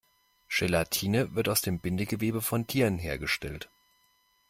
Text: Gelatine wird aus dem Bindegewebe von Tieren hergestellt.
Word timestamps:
Gelatine 0.49 1.35
wird 1.35 1.47
aus 1.47 1.61
dem 1.61 1.79
Bindegewebe 1.79 2.41
von 2.41 2.65
Tieren 2.65 2.97
hergestellt. 2.97 3.69